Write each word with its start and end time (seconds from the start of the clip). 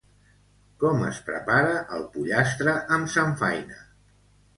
Com 0.83 1.03
es 1.09 1.19
prepara 1.27 1.75
el 1.97 2.05
pollastre 2.15 2.73
amb 2.97 3.13
samfaina? 3.17 3.79